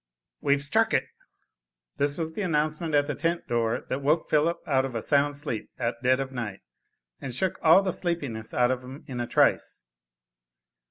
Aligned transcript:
"We've 0.41 0.63
struck 0.63 0.95
it!" 0.95 1.05
This 1.97 2.17
was 2.17 2.33
the 2.33 2.41
announcement 2.41 2.95
at 2.95 3.05
the 3.05 3.13
tent 3.13 3.47
door 3.47 3.81
that 3.87 4.01
woke 4.01 4.31
Philip 4.31 4.59
out 4.65 4.83
of 4.83 4.95
a 4.95 5.01
sound 5.03 5.37
sleep 5.37 5.69
at 5.77 6.01
dead 6.01 6.19
of 6.19 6.31
night, 6.31 6.61
and 7.19 7.35
shook 7.35 7.59
all 7.61 7.83
the 7.83 7.93
sleepiness 7.93 8.51
out 8.51 8.71
of 8.71 8.83
him 8.83 9.03
in 9.05 9.19
a 9.19 9.27
trice. 9.27 9.83